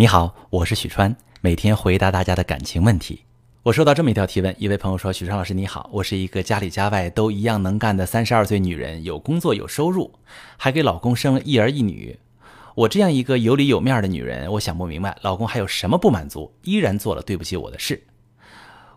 [0.00, 3.24] 你好，我是许川，每天回答大家的感情问题。
[3.64, 10.14] 我收到这么一条提问，一位朋友说：“许川老师你好，我是一个家里家外都一样能干的三十二岁女人，有工作有收入，
[10.56, 12.16] 还给老公生了一儿一女。
[12.76, 18.00] 我这样一个有里有面的女人，我想不明白，老公还有什么不满足，依然做了对不起我的事。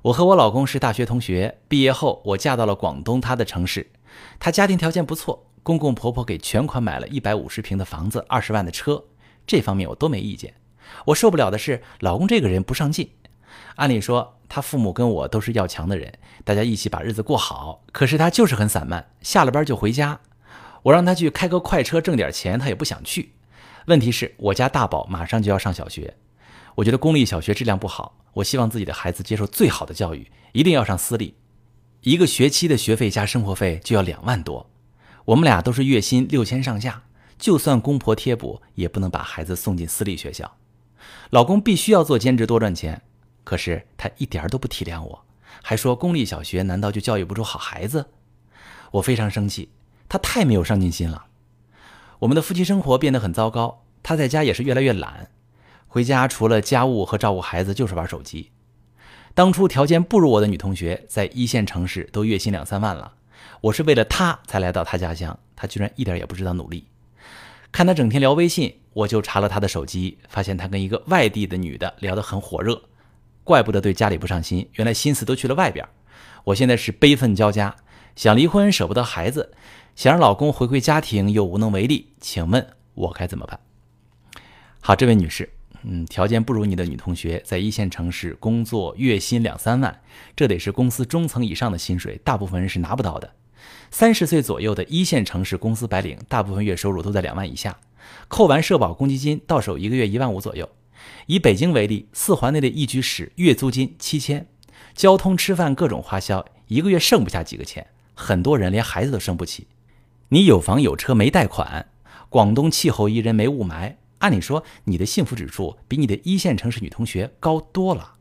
[0.03, 3.89] 我和我老公是大学同学，毕业后我嫁到了广东他的城市，
[4.37, 9.03] 他家庭条件不错，公公婆婆给全款买了一百五十平的房子，二十万的车，
[9.47, 10.53] 这方面我都没意见。”
[11.05, 13.11] 我受不了的是，老公这个人不上进。
[13.75, 16.13] 按理说，他父母跟我都是要强的人，
[16.43, 17.83] 大家一起把日子过好。
[17.91, 20.19] 可是他就是很散漫，下了班就回家。
[20.83, 23.33] 我让他去开个快车挣点钱，他也不想去。
[23.87, 26.15] 问题是我家大宝马上就要上小学，
[26.75, 31.35] 我觉得公立小学质量不好，我希望自己的孩子接受最好的教育，一定要上私立。
[32.01, 34.69] 一个学期的学费加生活费就要两万多，
[35.25, 37.03] 我们俩都是月薪六千上下，
[37.37, 40.51] 就算公婆贴补，也不能把孩子送进私立学校。
[41.29, 43.01] 老公必须要做兼职多赚钱，
[43.43, 45.25] 可是他一点都不体谅我，
[45.61, 48.07] 还说公立小学难道就教育不出好孩子？
[48.91, 49.69] 我非常生气，
[50.09, 51.25] 他太没有上进心了。
[52.19, 55.31] 我们的夫妻生活变得很糟糕，他在家也是越来越懒，
[55.87, 58.51] 回家除了家务和照顾孩子就是玩手机。
[59.33, 63.13] 当初条件不如我的女同学，在一线城市都月薪两三万了，
[63.61, 66.85] 我是为了她才来到她家乡，她居然一点也不知道努力。
[67.71, 68.77] 看他整天聊微信。
[68.93, 72.81] 我就查了他的手机，发现他跟一个外地的女的聊得很火热，
[73.45, 75.87] 怪不得对家里不上心，原来心思都去了外边。
[76.43, 77.73] 我现在是悲愤交加，
[78.17, 79.53] 想离婚舍不得孩子，
[79.95, 83.57] 想让老公回归家庭又无能为力，请问我该怎么办？
[84.81, 85.49] 好，这位女士，
[85.83, 90.01] 嗯，条件不如你的女同学，在一线城市工作，月薪两三万，
[90.35, 93.33] 这得是公司中层以上的薪水，大部分人是拿不到的。
[93.89, 97.77] 三十岁左右的一线城市公司白领，大部分月收入都在两万以下。
[98.27, 100.69] 扣完社保公积金，到手一个月一万五左右。
[101.25, 104.47] 以北京为例，四环内的一居室月租金七千，
[104.93, 107.87] 交通、吃饭各种花销，一个月剩不下几个钱。
[108.13, 109.67] 很多人连孩子都生不起。
[110.29, 111.87] 你有房有车没贷款，
[112.29, 118.13] 广东气候宜人没雾霾，按理说你的幸福指数比你的一线城市女同学高多了。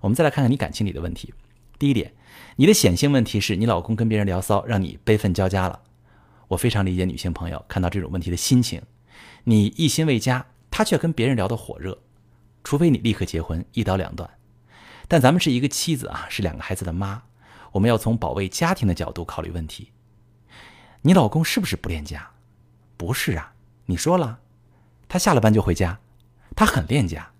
[0.00, 1.32] 我们再来看看你感情里的问题。
[1.78, 2.12] 第一点，
[2.56, 5.80] 你的显性问题是你老公跟别人聊骚，让你悲愤交加了。
[6.48, 8.82] 我非常理解女性朋友看到这种问题的心情。
[9.44, 11.98] 你一心为家，他却跟别人聊得火热，
[12.62, 14.28] 除非你立刻结婚，一刀两断。
[15.06, 17.22] 但咱们是一个妻子啊，是两个孩子的妈，
[17.72, 19.90] 我们要从保卫家庭的角度考虑问题。
[21.02, 22.30] 你老公是不是不恋家？
[22.96, 23.52] 不是啊，
[23.86, 24.40] 你说了，
[25.14, 26.00] 他下了班就回家，
[26.56, 27.30] 他很恋家，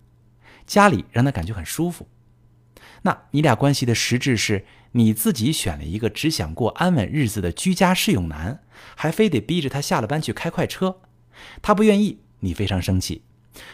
[0.65, 2.07] 家里让他感觉很舒服。
[3.01, 4.65] 那你俩关系的实质是？
[4.93, 8.63] 你自己选了一个只想过安稳日子的居家适用男，
[8.95, 11.01] 还非得逼着他下了班去开快车，
[11.61, 13.23] 他不愿意，你非常生气；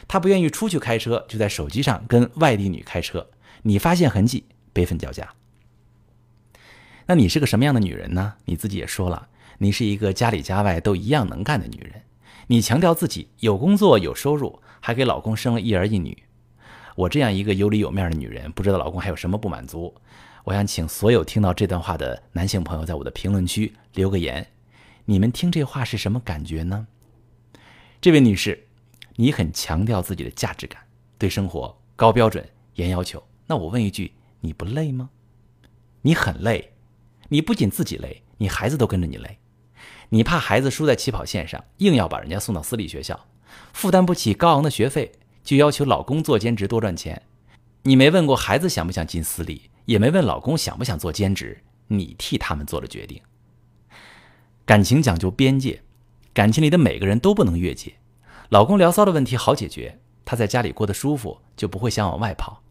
[0.07, 3.29] 他不愿意出去开车，就在手机上跟外地女开车，
[3.62, 5.29] 你发现痕迹，悲愤交加。
[7.06, 8.33] 那你是个什么样的女人呢？
[8.45, 9.28] 你自己也说了，
[9.59, 12.00] 你是一个家里家外都一样能干的女人，
[12.47, 16.24] 你强调自己有工作有收入，还给老公生了一儿一女。
[16.96, 19.94] 我这样一个有里有面的女人，不知道老公还有什么不满足？
[20.44, 24.46] 我想请所有听到这段话的男性朋友，在我的评论区留个言，
[25.06, 26.88] 你们听这话是什么感觉呢？
[28.01, 28.68] 这位女士，
[29.16, 30.81] 你很强调自己的价值感，
[31.18, 32.44] 对生活高标准、
[32.75, 33.24] 严要求。
[33.46, 35.09] 那我问一句，你不累吗？
[36.01, 36.74] 你很累，
[37.30, 39.38] 你不仅自己累，你孩子都跟着你累。
[40.13, 43.27] 你怕孩子输在起跑线上，硬要把人家送到私立学校，
[43.72, 45.09] 负担不起高昂的学费，
[45.41, 47.22] 就要求老公做兼职多赚钱。
[47.83, 49.69] 你没问过孩子想不想进私立？
[49.85, 53.21] 也没问老公想不想做兼职，你替他们做了决定。
[54.66, 55.81] 感情讲究边界，
[56.33, 57.94] 感情里的每个人都不能越界。
[58.50, 62.61] 老公聊骚的问题好解决，他在家里过得舒服，就不会想往外跑。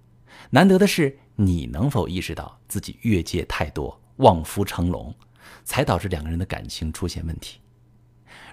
[0.51, 5.15] 难得的是，你能否意识到自己越界太多，望夫成龙，
[5.65, 7.59] 才导致两个人的感情出现问题？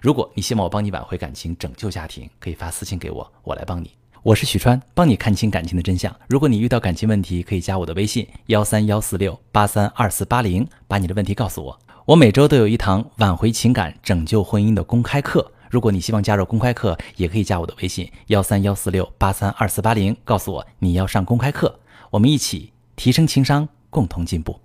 [0.02, 3.92] 如果你希望我帮你挽回感情，拯救家庭，可以发私信给我，我来帮你。
[4.24, 6.14] 我是许川，帮你看清感情的真相。
[6.28, 11.80] 如果你遇到感情问题，可以加我的微信幺三幺四六八三二四八零，把你的问题告诉我。
[12.06, 15.50] 我每周都有一堂挽回情感、拯救婚姻的公开课。
[15.70, 21.80] 如果你希望加入公开课，也可以加我的微信幺三幺四六八三二四八零，告诉我你要上公开课，
[22.10, 24.60] 我们一起提升情商，共同进步。